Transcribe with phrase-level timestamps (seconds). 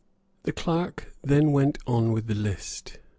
[0.45, 2.97] The clerk then went on with the list.